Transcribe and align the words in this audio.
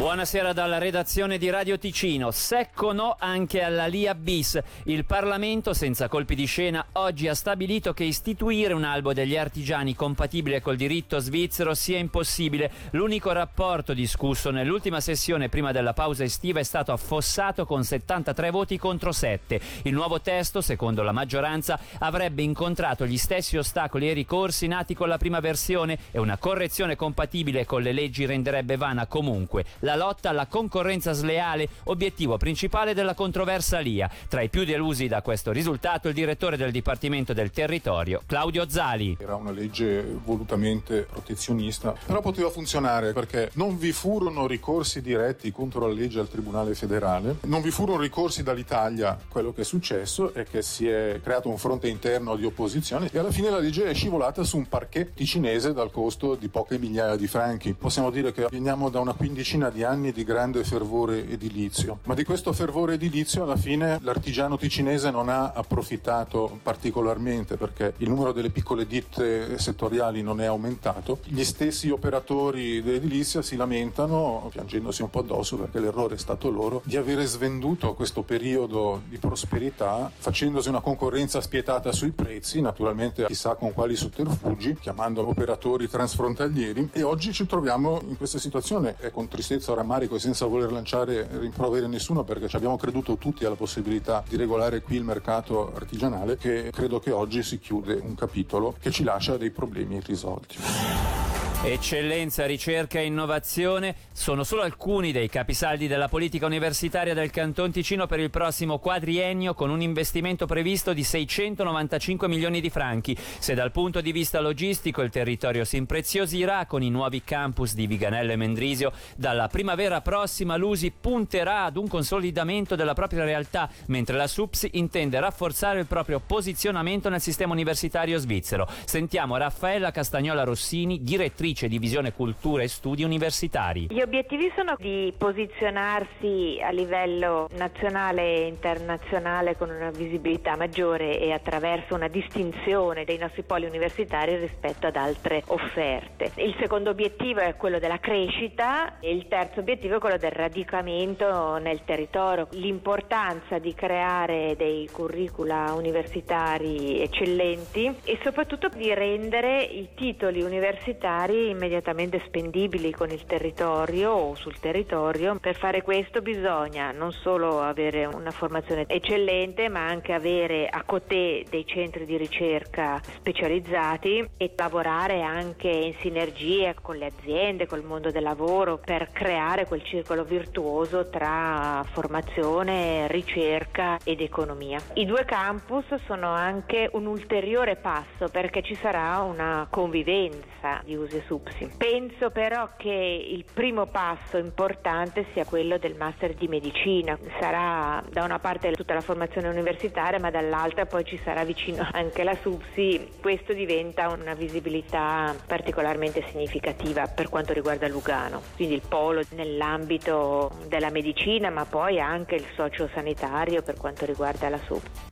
Buonasera 0.00 0.54
dalla 0.54 0.78
redazione 0.78 1.36
di 1.36 1.50
Radio 1.50 1.78
Ticino. 1.78 2.30
Secco 2.30 2.92
no 2.92 3.16
anche 3.18 3.60
alla 3.60 3.84
LIA 3.84 4.14
bis. 4.14 4.58
Il 4.84 5.04
Parlamento, 5.04 5.74
senza 5.74 6.08
colpi 6.08 6.34
di 6.34 6.46
scena, 6.46 6.86
oggi 6.92 7.28
ha 7.28 7.34
stabilito 7.34 7.92
che 7.92 8.04
istituire 8.04 8.72
un 8.72 8.84
albo 8.84 9.12
degli 9.12 9.36
artigiani 9.36 9.94
compatibile 9.94 10.62
col 10.62 10.76
diritto 10.76 11.18
svizzero 11.18 11.74
sia 11.74 11.98
impossibile. 11.98 12.72
L'unico 12.92 13.30
rapporto 13.32 13.92
discusso 13.92 14.50
nell'ultima 14.50 15.00
sessione 15.00 15.50
prima 15.50 15.70
della 15.70 15.92
pausa 15.92 16.24
estiva 16.24 16.60
è 16.60 16.62
stato 16.62 16.92
affossato 16.92 17.66
con 17.66 17.84
73 17.84 18.48
voti 18.48 18.78
contro 18.78 19.12
7. 19.12 19.60
Il 19.82 19.92
nuovo 19.92 20.22
testo, 20.22 20.62
secondo 20.62 21.02
la 21.02 21.12
maggioranza, 21.12 21.78
avrebbe 21.98 22.40
incontrato 22.40 23.04
gli 23.04 23.18
stessi 23.18 23.58
ostacoli 23.58 24.08
e 24.08 24.14
ricorsi 24.14 24.66
nati 24.66 24.94
con 24.94 25.08
la 25.08 25.18
prima 25.18 25.40
versione 25.40 25.98
e 26.10 26.18
una 26.18 26.38
correzione 26.38 26.96
compatibile 26.96 27.66
con 27.66 27.82
le 27.82 27.92
leggi 27.92 28.24
renderebbe 28.24 28.78
vana 28.78 29.06
comunque 29.06 29.66
la 29.89 29.89
la 29.90 29.96
lotta 29.96 30.28
alla 30.28 30.46
concorrenza 30.46 31.12
sleale, 31.12 31.68
obiettivo 31.84 32.36
principale 32.36 32.94
della 32.94 33.14
controversa 33.14 33.80
LIA. 33.80 34.08
Tra 34.28 34.40
i 34.40 34.48
più 34.48 34.64
delusi 34.64 35.08
da 35.08 35.20
questo 35.20 35.50
risultato 35.50 36.06
il 36.06 36.14
direttore 36.14 36.56
del 36.56 36.70
Dipartimento 36.70 37.32
del 37.32 37.50
Territorio, 37.50 38.22
Claudio 38.24 38.68
Zali. 38.68 39.16
Era 39.18 39.34
una 39.34 39.50
legge 39.50 40.04
volutamente 40.24 41.08
protezionista, 41.10 41.94
però 42.06 42.20
poteva 42.20 42.50
funzionare 42.50 43.12
perché 43.12 43.50
non 43.54 43.78
vi 43.78 43.90
furono 43.90 44.46
ricorsi 44.46 45.02
diretti 45.02 45.50
contro 45.50 45.88
la 45.88 45.92
legge 45.92 46.20
al 46.20 46.28
Tribunale 46.28 46.74
federale, 46.74 47.38
non 47.46 47.60
vi 47.60 47.72
furono 47.72 48.00
ricorsi 48.00 48.44
dall'Italia. 48.44 49.18
Quello 49.28 49.52
che 49.52 49.62
è 49.62 49.64
successo 49.64 50.32
è 50.32 50.44
che 50.44 50.62
si 50.62 50.86
è 50.86 51.18
creato 51.20 51.48
un 51.48 51.58
fronte 51.58 51.88
interno 51.88 52.36
di 52.36 52.44
opposizione 52.44 53.08
e 53.10 53.18
alla 53.18 53.32
fine 53.32 53.50
la 53.50 53.58
legge 53.58 53.86
è 53.86 53.94
scivolata 53.94 54.44
su 54.44 54.56
un 54.56 54.68
parquet 54.68 55.14
ticinese 55.14 55.72
dal 55.72 55.90
costo 55.90 56.36
di 56.36 56.46
poche 56.46 56.78
migliaia 56.78 57.16
di 57.16 57.26
franchi. 57.26 57.74
Possiamo 57.74 58.10
dire 58.10 58.32
che 58.32 58.46
veniamo 58.50 58.88
da 58.88 59.00
una 59.00 59.14
quindicina 59.14 59.68
di 59.70 59.79
anni 59.82 60.12
di 60.12 60.24
grande 60.24 60.64
fervore 60.64 61.28
edilizio, 61.28 61.98
ma 62.04 62.14
di 62.14 62.24
questo 62.24 62.52
fervore 62.52 62.94
edilizio 62.94 63.42
alla 63.42 63.56
fine 63.56 63.98
l'artigiano 64.02 64.56
ticinese 64.56 65.10
non 65.10 65.28
ha 65.28 65.52
approfittato 65.52 66.58
particolarmente 66.62 67.56
perché 67.56 67.94
il 67.98 68.08
numero 68.08 68.32
delle 68.32 68.50
piccole 68.50 68.86
ditte 68.86 69.58
settoriali 69.58 70.22
non 70.22 70.40
è 70.40 70.46
aumentato. 70.46 71.20
Gli 71.24 71.44
stessi 71.44 71.90
operatori 71.90 72.82
dell'edilizia 72.82 73.42
si 73.42 73.56
lamentano, 73.56 74.48
piangendosi 74.52 75.02
un 75.02 75.10
po' 75.10 75.20
addosso 75.20 75.56
perché 75.56 75.80
l'errore 75.80 76.14
è 76.14 76.18
stato 76.18 76.50
loro, 76.50 76.82
di 76.84 76.96
avere 76.96 77.24
svenduto 77.24 77.94
questo 77.94 78.22
periodo 78.22 79.02
di 79.08 79.18
prosperità 79.18 80.10
facendosi 80.14 80.68
una 80.68 80.80
concorrenza 80.80 81.40
spietata 81.40 81.92
sui 81.92 82.10
prezzi, 82.10 82.60
naturalmente 82.60 83.26
chissà 83.26 83.54
con 83.54 83.72
quali 83.72 83.96
sotterfugi, 83.96 84.76
chiamando 84.80 85.26
operatori 85.26 85.88
transfrontalieri 85.88 86.90
e 86.92 87.02
oggi 87.02 87.32
ci 87.32 87.46
troviamo 87.46 88.00
in 88.08 88.16
questa 88.16 88.38
situazione. 88.38 88.96
È 88.98 89.10
con 89.10 89.28
tristezza 89.28 89.69
o 89.72 89.74
rammarico 89.74 90.18
senza 90.18 90.46
voler 90.46 90.72
lanciare 90.72 91.28
rimproveri 91.38 91.84
a 91.84 91.88
nessuno 91.88 92.24
perché 92.24 92.48
ci 92.48 92.56
abbiamo 92.56 92.76
creduto 92.76 93.16
tutti 93.16 93.44
alla 93.44 93.56
possibilità 93.56 94.22
di 94.28 94.36
regolare 94.36 94.82
qui 94.82 94.96
il 94.96 95.04
mercato 95.04 95.72
artigianale 95.74 96.36
che 96.36 96.70
credo 96.72 97.00
che 97.00 97.10
oggi 97.10 97.42
si 97.42 97.58
chiude 97.58 97.94
un 98.02 98.14
capitolo 98.14 98.74
che 98.80 98.90
ci 98.90 99.02
lascia 99.02 99.36
dei 99.36 99.50
problemi 99.50 99.96
irrisolti. 99.96 101.19
Eccellenza, 101.62 102.46
ricerca 102.46 103.00
e 103.00 103.04
innovazione 103.04 103.94
sono 104.12 104.44
solo 104.44 104.62
alcuni 104.62 105.12
dei 105.12 105.28
capisaldi 105.28 105.88
della 105.88 106.08
politica 106.08 106.46
universitaria 106.46 107.12
del 107.12 107.30
Canton 107.30 107.70
Ticino 107.70 108.06
per 108.06 108.18
il 108.18 108.30
prossimo 108.30 108.78
quadriennio 108.78 109.52
con 109.52 109.68
un 109.68 109.82
investimento 109.82 110.46
previsto 110.46 110.94
di 110.94 111.04
695 111.04 112.28
milioni 112.28 112.62
di 112.62 112.70
franchi. 112.70 113.14
Se 113.14 113.52
dal 113.52 113.72
punto 113.72 114.00
di 114.00 114.10
vista 114.10 114.40
logistico 114.40 115.02
il 115.02 115.10
territorio 115.10 115.66
si 115.66 115.76
impreziosirà 115.76 116.64
con 116.64 116.82
i 116.82 116.88
nuovi 116.88 117.22
campus 117.22 117.74
di 117.74 117.86
Viganello 117.86 118.32
e 118.32 118.36
Mendrisio, 118.36 118.92
dalla 119.14 119.48
primavera 119.48 120.00
prossima 120.00 120.56
l'USI 120.56 120.90
punterà 120.98 121.64
ad 121.64 121.76
un 121.76 121.88
consolidamento 121.88 122.74
della 122.74 122.94
propria 122.94 123.24
realtà, 123.24 123.68
mentre 123.88 124.16
la 124.16 124.26
SUPS 124.26 124.68
intende 124.72 125.20
rafforzare 125.20 125.80
il 125.80 125.86
proprio 125.86 126.22
posizionamento 126.26 127.10
nel 127.10 127.20
sistema 127.20 127.52
universitario 127.52 128.16
svizzero. 128.16 128.66
Sentiamo 128.86 129.36
Raffaella 129.36 129.90
Castagnola 129.90 130.42
Rossini, 130.42 131.02
direttrice 131.02 131.48
direttrice 131.50 131.68
divisione 131.68 132.12
cultura 132.12 132.62
e 132.62 132.68
studi 132.68 133.02
universitari. 133.02 133.88
Gli 133.90 134.00
obiettivi 134.00 134.50
sono 134.54 134.74
di 134.78 135.12
posizionarsi 135.16 136.58
a 136.62 136.70
livello 136.70 137.48
nazionale 137.56 138.22
e 138.22 138.46
internazionale 138.46 139.56
con 139.56 139.70
una 139.70 139.90
visibilità 139.90 140.56
maggiore 140.56 141.18
e 141.18 141.32
attraverso 141.32 141.94
una 141.94 142.08
distinzione 142.08 143.04
dei 143.04 143.18
nostri 143.18 143.42
poli 143.42 143.66
universitari 143.66 144.36
rispetto 144.36 144.86
ad 144.86 144.96
altre 144.96 145.42
offerte. 145.46 146.32
Il 146.36 146.54
secondo 146.60 146.90
obiettivo 146.90 147.40
è 147.40 147.56
quello 147.56 147.78
della 147.78 147.98
crescita 147.98 148.98
e 149.00 149.12
il 149.12 149.26
terzo 149.28 149.60
obiettivo 149.60 149.96
è 149.96 149.98
quello 149.98 150.18
del 150.18 150.30
radicamento 150.30 151.58
nel 151.58 151.82
territorio. 151.84 152.48
L'importanza 152.52 153.58
di 153.58 153.74
creare 153.74 154.54
dei 154.56 154.88
curricula 154.90 155.72
universitari 155.72 157.00
eccellenti 157.00 157.92
e 158.04 158.18
soprattutto 158.22 158.68
di 158.68 158.92
rendere 158.94 159.62
i 159.62 159.88
titoli 159.94 160.42
universitari 160.42 161.39
immediatamente 161.48 162.22
spendibili 162.26 162.92
con 162.92 163.10
il 163.10 163.24
territorio 163.24 164.10
o 164.12 164.34
sul 164.34 164.58
territorio. 164.58 165.38
Per 165.40 165.56
fare 165.56 165.82
questo 165.82 166.20
bisogna 166.20 166.92
non 166.92 167.12
solo 167.12 167.60
avere 167.60 168.04
una 168.04 168.30
formazione 168.30 168.84
eccellente, 168.86 169.68
ma 169.68 169.86
anche 169.86 170.12
avere 170.12 170.68
a 170.68 170.82
Cotè 170.84 171.42
dei 171.48 171.66
centri 171.66 172.04
di 172.04 172.16
ricerca 172.16 173.00
specializzati 173.16 174.28
e 174.36 174.52
lavorare 174.56 175.22
anche 175.22 175.68
in 175.68 175.94
sinergia 176.00 176.74
con 176.80 176.96
le 176.96 177.06
aziende, 177.06 177.66
col 177.66 177.82
mondo 177.82 178.10
del 178.10 178.22
lavoro 178.22 178.78
per 178.78 179.10
creare 179.12 179.66
quel 179.66 179.82
circolo 179.82 180.24
virtuoso 180.24 181.08
tra 181.08 181.84
formazione, 181.90 183.08
ricerca 183.08 183.98
ed 184.04 184.20
economia. 184.20 184.80
I 184.94 185.06
due 185.06 185.24
campus 185.24 185.94
sono 186.04 186.28
anche 186.28 186.88
un 186.92 187.06
ulteriore 187.06 187.76
passo 187.76 188.28
perché 188.30 188.62
ci 188.62 188.74
sarà 188.74 189.20
una 189.20 189.66
convivenza 189.70 190.80
di 190.84 190.94
usi 190.94 191.16
e 191.16 191.22
SUPSI. 191.30 191.70
Penso 191.76 192.30
però 192.30 192.70
che 192.76 192.90
il 192.90 193.44
primo 193.52 193.86
passo 193.86 194.36
importante 194.36 195.26
sia 195.32 195.44
quello 195.44 195.78
del 195.78 195.94
master 195.94 196.34
di 196.34 196.48
medicina. 196.48 197.16
Sarà 197.38 198.02
da 198.10 198.24
una 198.24 198.40
parte 198.40 198.72
tutta 198.72 198.94
la 198.94 199.00
formazione 199.00 199.48
universitaria, 199.48 200.18
ma 200.18 200.30
dall'altra 200.30 200.86
poi 200.86 201.04
ci 201.04 201.20
sarà 201.22 201.44
vicino 201.44 201.86
anche 201.92 202.24
la 202.24 202.34
SUPSI. 202.34 203.18
Questo 203.20 203.52
diventa 203.52 204.08
una 204.08 204.34
visibilità 204.34 205.32
particolarmente 205.46 206.24
significativa 206.30 207.06
per 207.06 207.28
quanto 207.28 207.52
riguarda 207.52 207.86
Lugano. 207.86 208.42
Quindi 208.56 208.74
il 208.74 208.82
polo 208.86 209.22
nell'ambito 209.30 210.50
della 210.66 210.90
medicina, 210.90 211.50
ma 211.50 211.64
poi 211.64 212.00
anche 212.00 212.34
il 212.34 212.46
sociosanitario 212.56 213.62
per 213.62 213.76
quanto 213.76 214.04
riguarda 214.04 214.48
la 214.48 214.58
SUPSI. 214.58 215.09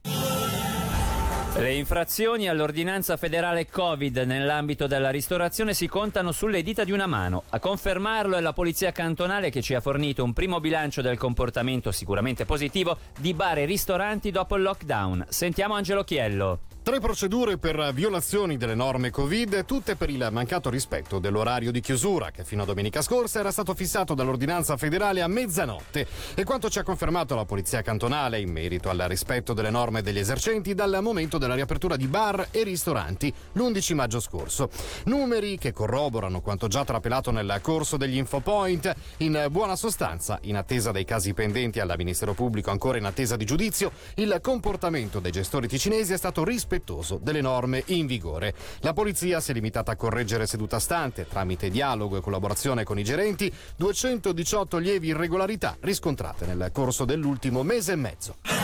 Le 1.59 1.75
infrazioni 1.75 2.49
all'ordinanza 2.49 3.17
federale 3.17 3.67
Covid 3.69 4.19
nell'ambito 4.19 4.87
della 4.87 5.11
ristorazione 5.11 5.75
si 5.75 5.89
contano 5.89 6.31
sulle 6.31 6.63
dita 6.63 6.85
di 6.85 6.93
una 6.93 7.09
mano. 7.09 7.43
A 7.49 7.59
confermarlo 7.59 8.37
è 8.37 8.41
la 8.41 8.53
Polizia 8.53 8.93
Cantonale 8.93 9.51
che 9.51 9.61
ci 9.61 9.75
ha 9.75 9.81
fornito 9.81 10.23
un 10.23 10.33
primo 10.33 10.61
bilancio 10.61 11.03
del 11.03 11.19
comportamento 11.19 11.91
sicuramente 11.91 12.45
positivo 12.45 12.97
di 13.19 13.35
bar 13.35 13.59
e 13.59 13.65
ristoranti 13.65 14.31
dopo 14.31 14.55
il 14.55 14.63
lockdown. 14.63 15.27
Sentiamo 15.31 15.75
Angelo 15.75 16.05
Chiello. 16.05 16.61
Tre 16.89 17.01
procedure 17.01 17.59
per 17.59 17.91
violazioni 17.93 18.57
delle 18.57 18.75
norme 18.75 19.11
Covid, 19.11 19.67
tutte 19.67 19.95
per 19.95 20.09
il 20.09 20.27
mancato 20.33 20.71
rispetto 20.71 21.19
dell'orario 21.19 21.71
di 21.71 21.83
chiusura, 21.83 22.31
che 22.31 22.45
fino 22.45 22.63
a 22.63 22.65
domenica 22.65 23.03
scorsa 23.03 23.41
era 23.41 23.51
stato 23.51 23.75
fissato 23.75 24.15
dall'ordinanza 24.15 24.75
federale 24.79 25.21
a 25.21 25.29
mezzanotte. 25.29 26.07
E 26.35 26.45
quanto 26.45 26.71
ci 26.71 26.79
ha 26.79 26.83
confermato 26.83 27.35
la 27.35 27.45
Polizia 27.45 27.83
Cantonale 27.83 28.41
in 28.41 28.51
merito 28.51 28.89
al 28.89 29.05
rispetto 29.07 29.53
delle 29.53 29.69
norme 29.69 30.01
degli 30.01 30.19
esercenti 30.19 30.75
dal 30.75 31.01
momento 31.03 31.37
della 31.37 31.55
riapertura 31.55 31.95
di 31.95 32.07
bar 32.07 32.49
e 32.53 32.63
ristoranti 32.63 33.31
l'11 33.53 33.95
maggio 33.95 34.19
scorso. 34.19 34.71
Numeri 35.05 35.59
che 35.59 35.75
corroborano 35.75 36.41
quanto 36.41 36.69
già 36.69 36.87
trapelato 36.87 37.31
nel 37.31 37.59
corso 37.61 37.99
degli 37.99 38.17
infopoint. 38.17 38.95
In 39.19 39.49
buona 39.51 39.77
sostanza, 39.77 40.39
in 40.45 40.57
attesa 40.57 40.91
dei 40.91 41.05
casi 41.05 41.35
pendenti 41.35 41.81
al 41.81 41.93
Ministero 41.99 42.33
Pubblico, 42.33 42.71
ancora 42.71 42.97
in 42.97 43.05
attesa 43.05 43.37
di 43.37 43.45
giudizio, 43.45 43.93
il 44.15 44.39
comportamento 44.41 45.21
dei 45.21 45.33
gestori 45.33 45.69
ticinesi 45.69 46.15
è 46.15 46.17
stato 46.17 46.45
rispettato 46.45 46.77
rispettoso 46.79 47.19
delle 47.21 47.41
norme 47.41 47.83
in 47.87 48.07
vigore. 48.07 48.55
La 48.81 48.93
polizia 48.93 49.41
si 49.41 49.51
è 49.51 49.55
limitata 49.55 49.93
a 49.93 49.97
correggere 49.97 50.47
seduta 50.47 50.79
stante, 50.79 51.27
tramite 51.27 51.69
dialogo 51.69 52.17
e 52.17 52.21
collaborazione 52.21 52.85
con 52.85 52.99
i 52.99 53.05
gerenti, 53.05 53.53
218 53.77 54.79
lievi 54.79 55.09
irregolarità 55.09 55.77
riscontrate 55.81 56.47
nel 56.47 56.71
corso 56.73 57.05
dell'ultimo 57.05 57.63
mese 57.63 57.93
e 57.93 57.97
mezzo. 57.97 58.58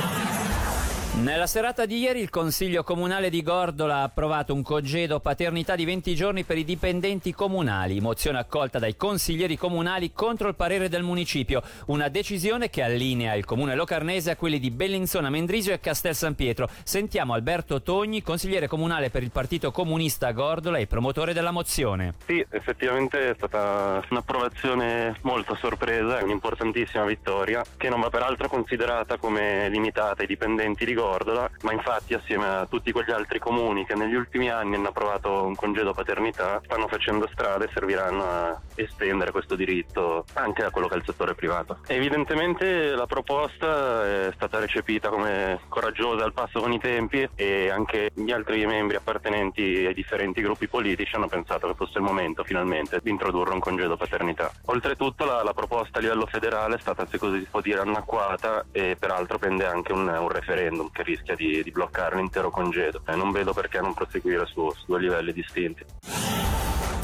Nella 1.23 1.47
serata 1.47 1.87
di 1.87 2.01
ieri 2.01 2.21
il 2.21 2.29
Consiglio 2.29 2.83
Comunale 2.83 3.31
di 3.31 3.41
Gordola 3.41 3.99
ha 3.99 4.03
approvato 4.03 4.53
un 4.53 4.65
congedo 4.65 5.21
paternità 5.21 5.77
di 5.77 5.85
20 5.85 6.13
giorni 6.17 6.43
per 6.43 6.59
i 6.59 6.65
dipendenti 6.65 7.33
comunali, 7.33 8.01
mozione 8.01 8.39
accolta 8.39 8.81
dai 8.81 8.97
consiglieri 8.97 9.57
comunali 9.57 10.13
contro 10.13 10.49
il 10.49 10.57
parere 10.57 10.89
del 10.89 11.05
municipio, 11.05 11.63
una 11.87 12.09
decisione 12.09 12.69
che 12.69 12.83
allinea 12.83 13.35
il 13.35 13.45
comune 13.45 13.77
locarnese 13.77 14.33
a 14.33 14.37
quelli 14.37 14.59
di 14.59 14.73
Bellinzona, 14.73 15.31
Mendrisio 15.31 15.73
e 15.73 15.79
Castel 15.79 16.17
San 16.17 16.35
Pietro. 16.35 16.69
Sentiamo 16.83 17.33
Alberto 17.33 17.81
Togni, 17.81 18.21
consigliere 18.21 18.67
comunale 18.67 19.09
per 19.09 19.23
il 19.23 19.31
Partito 19.31 19.71
Comunista 19.71 20.33
Gordola 20.33 20.79
e 20.79 20.89
promotore 20.89 21.33
della 21.33 21.53
mozione. 21.53 22.15
Sì, 22.27 22.45
effettivamente 22.51 23.31
è 23.31 23.35
stata 23.37 24.03
un'approvazione 24.11 25.17
molto 25.23 25.55
sorpresa, 25.55 26.25
un'importantissima 26.25 27.05
vittoria 27.05 27.65
che 27.77 27.89
non 27.89 28.01
va 28.01 28.11
peraltro 28.11 28.49
considerata 28.49 29.17
come 29.17 29.69
limitata 29.69 30.23
ai 30.23 30.27
dipendenti 30.27 30.85
di 30.85 30.93
Gordola 30.93 31.04
Gordola, 31.05 31.51
ma 31.63 31.73
infatti 31.73 32.15
assieme 32.15 32.47
a 32.47 32.67
tutti 32.67 32.91
quegli 32.91 33.11
altri 33.11 33.39
comuni 33.39 33.85
che 33.85 33.95
negli 33.95 34.15
ultimi 34.15 34.49
anni 34.49 34.77
hanno 34.77 34.89
approvato 34.89 35.45
un 35.45 35.55
congedo 35.55 35.93
paternità 35.93 36.63
stanno 36.65 36.89
facendo 36.89 37.29
strada 37.31 37.65
e 37.65 37.69
serviranno 37.75 38.25
a 38.25 38.61
estendere 38.75 39.31
questo 39.31 39.55
diritto 39.55 40.25
anche 40.33 40.65
a 40.65 40.71
quello 40.71 40.89
che 40.89 40.95
è 40.95 40.97
il 40.97 41.05
settore 41.05 41.35
privato. 41.35 41.81
Evidentemente 41.89 42.95
la 42.95 43.07
proposta 43.07 44.07
è 44.07 44.33
stata 44.35 44.59
recepita 44.59 45.11
come 45.11 45.61
coraggiosa 45.69 46.25
al 46.25 46.33
passo 46.33 46.61
con 46.61 46.73
i 46.73 46.81
tempi 46.81 47.29
e 47.35 47.69
anche 47.69 48.11
gli 48.15 48.31
altri 48.31 48.65
membri 48.65 48.97
appartenenti 48.97 49.85
ai 49.87 49.95
differenti 49.95 50.41
gruppi 50.41 50.69
politici 50.69 51.15
hanno 51.17 51.29
pensato 51.29 51.67
che 51.67 51.75
fosse 51.75 51.99
il 51.99 52.05
momento 52.05 52.45
finalmente 52.45 53.01
di 53.03 53.11
introdurre 53.11 53.53
un 53.53 53.61
congedo 53.61 53.99
paternità. 53.99 54.51
Oltretutto 54.67 55.27
la, 55.27 55.43
la 55.43 55.53
proposta 55.53 55.99
a 55.99 56.01
livello 56.01 56.27
federale 56.27 56.77
è 56.77 56.81
stata, 56.81 57.07
se 57.07 57.19
così 57.19 57.41
si 57.41 57.49
può 57.51 57.61
dire, 57.61 57.81
annacquata 57.81 58.65
e 58.73 58.97
peraltro 58.99 59.39
prende 59.39 59.67
anche 59.67 59.93
un, 59.93 60.09
un 60.09 60.29
referendum 60.31 60.93
che 60.95 61.03
rischia 61.03 61.35
di, 61.35 61.63
di 61.63 61.71
bloccare 61.73 62.17
l'intero 62.17 62.51
congedo. 62.51 63.03
Eh, 63.07 63.17
non 63.17 63.33
vedo 63.33 63.53
perché 63.53 63.81
non 63.81 63.93
proseguire 63.93 64.47
su, 64.47 64.71
su 64.71 64.85
due 64.87 65.01
livelli 65.01 65.33
distinti. 65.33 65.85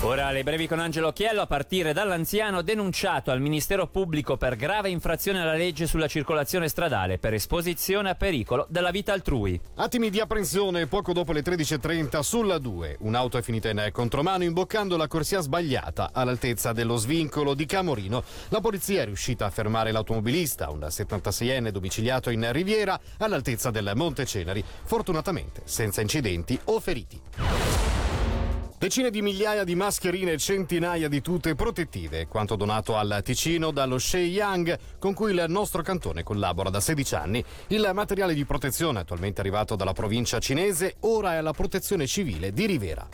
Ora 0.02 0.30
le 0.30 0.42
brevi 0.42 0.66
con 0.66 0.78
Angelo 0.78 1.12
Chiello 1.12 1.42
a 1.42 1.46
partire 1.46 1.92
dall'anziano 1.92 2.62
denunciato 2.62 3.30
al 3.30 3.38
Ministero 3.38 3.86
Pubblico 3.86 4.38
per 4.38 4.56
grave 4.56 4.88
infrazione 4.88 5.42
alla 5.42 5.52
legge 5.52 5.86
sulla 5.86 6.06
circolazione 6.06 6.68
stradale 6.68 7.18
per 7.18 7.34
esposizione 7.34 8.08
a 8.08 8.14
pericolo 8.14 8.64
della 8.70 8.90
vita 8.90 9.12
altrui. 9.12 9.60
Attimi 9.74 10.08
di 10.08 10.18
apprensione 10.18 10.86
poco 10.86 11.12
dopo 11.12 11.32
le 11.32 11.42
13.30 11.42 12.20
sulla 12.20 12.56
2. 12.56 12.96
Un'auto 13.00 13.36
è 13.36 13.42
finita 13.42 13.68
in 13.68 13.90
contromano 13.92 14.44
imboccando 14.44 14.96
la 14.96 15.06
corsia 15.06 15.42
sbagliata 15.42 16.12
all'altezza 16.14 16.72
dello 16.72 16.96
svincolo 16.96 17.52
di 17.52 17.66
Camorino. 17.66 18.24
La 18.48 18.62
polizia 18.62 19.02
è 19.02 19.04
riuscita 19.04 19.44
a 19.44 19.50
fermare 19.50 19.92
l'automobilista, 19.92 20.70
un 20.70 20.80
76enne 20.80 21.68
domiciliato 21.68 22.30
in 22.30 22.50
Riviera, 22.52 22.98
all'altezza 23.18 23.70
del 23.70 23.92
Monte 23.94 24.24
Ceneri, 24.24 24.64
fortunatamente 24.84 25.60
senza 25.64 26.00
incidenti 26.00 26.58
o 26.64 26.80
feriti. 26.80 27.20
Decine 28.80 29.10
di 29.10 29.20
migliaia 29.20 29.62
di 29.62 29.74
mascherine 29.74 30.32
e 30.32 30.38
centinaia 30.38 31.06
di 31.06 31.20
tute 31.20 31.54
protettive, 31.54 32.26
quanto 32.28 32.56
donato 32.56 32.96
al 32.96 33.20
Ticino 33.22 33.72
dallo 33.72 33.98
Shenyang, 33.98 34.78
con 34.98 35.12
cui 35.12 35.32
il 35.32 35.44
nostro 35.48 35.82
cantone 35.82 36.22
collabora 36.22 36.70
da 36.70 36.80
16 36.80 37.14
anni. 37.14 37.44
Il 37.66 37.90
materiale 37.92 38.32
di 38.32 38.46
protezione, 38.46 39.00
attualmente 39.00 39.42
arrivato 39.42 39.76
dalla 39.76 39.92
provincia 39.92 40.38
cinese, 40.38 40.94
ora 41.00 41.34
è 41.34 41.36
alla 41.36 41.52
protezione 41.52 42.06
civile 42.06 42.54
di 42.54 42.64
Rivera. 42.64 43.06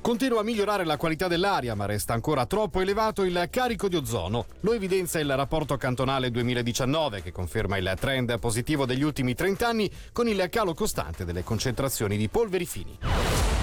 Continua 0.00 0.40
a 0.40 0.42
migliorare 0.42 0.86
la 0.86 0.96
qualità 0.96 1.28
dell'aria, 1.28 1.74
ma 1.74 1.84
resta 1.84 2.14
ancora 2.14 2.46
troppo 2.46 2.80
elevato 2.80 3.24
il 3.24 3.48
carico 3.50 3.88
di 3.88 3.96
ozono. 3.96 4.46
Lo 4.60 4.72
evidenzia 4.72 5.20
il 5.20 5.36
rapporto 5.36 5.76
cantonale 5.76 6.30
2019, 6.30 7.20
che 7.20 7.30
conferma 7.30 7.76
il 7.76 7.92
trend 8.00 8.38
positivo 8.38 8.86
degli 8.86 9.02
ultimi 9.02 9.34
30 9.34 9.68
anni 9.68 9.90
con 10.12 10.28
il 10.28 10.48
calo 10.48 10.72
costante 10.72 11.26
delle 11.26 11.44
concentrazioni 11.44 12.16
di 12.16 12.28
polveri 12.28 12.64
fini. 12.64 13.53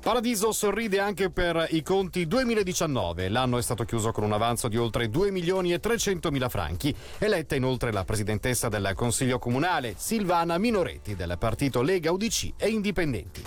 Paradiso 0.00 0.52
sorride 0.52 1.00
anche 1.00 1.30
per 1.30 1.66
i 1.70 1.82
conti 1.82 2.26
2019. 2.26 3.28
L'anno 3.28 3.58
è 3.58 3.62
stato 3.62 3.84
chiuso 3.84 4.12
con 4.12 4.24
un 4.24 4.32
avanzo 4.32 4.68
di 4.68 4.76
oltre 4.76 5.08
2 5.08 5.30
milioni 5.30 5.72
e 5.72 5.80
300 5.80 6.30
mila 6.30 6.48
franchi. 6.48 6.94
Eletta 7.18 7.54
inoltre 7.54 7.92
la 7.92 8.04
presidentessa 8.04 8.68
del 8.68 8.92
Consiglio 8.94 9.38
Comunale, 9.38 9.94
Silvana 9.96 10.56
Minoretti, 10.58 11.14
del 11.14 11.36
partito 11.38 11.82
Lega 11.82 12.12
UDC 12.12 12.52
e 12.56 12.68
Indipendenti. 12.68 13.42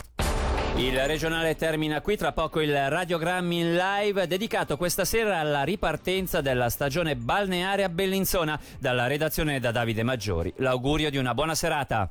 Il 0.78 1.06
regionale 1.06 1.56
termina 1.56 2.02
qui, 2.02 2.16
tra 2.16 2.32
poco 2.32 2.62
il 2.62 2.90
radiogrammi 2.90 3.60
in 3.60 3.76
live 3.76 4.26
dedicato 4.26 4.78
questa 4.78 5.04
sera 5.04 5.40
alla 5.40 5.64
ripartenza 5.64 6.42
della 6.42 6.70
stagione 6.70 7.16
balneare 7.16 7.84
a 7.84 7.90
Bellinzona. 7.90 8.60
Dalla 8.80 9.08
redazione 9.08 9.60
da 9.60 9.72
Davide 9.72 10.04
Maggiori, 10.04 10.52
l'augurio 10.58 11.10
di 11.10 11.18
una 11.18 11.34
buona 11.34 11.56
serata. 11.56 12.10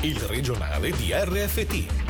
Il 0.00 0.18
regionale 0.20 0.90
di 0.92 1.12
RFT, 1.12 2.07